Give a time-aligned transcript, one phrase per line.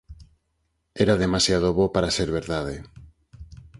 [1.03, 2.75] Era demasiado bo para ser verdade